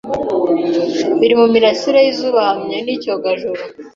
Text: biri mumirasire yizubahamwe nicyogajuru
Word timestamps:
biri 1.19 1.33
mumirasire 1.39 1.99
yizubahamwe 2.05 2.75
nicyogajuru 2.85 3.61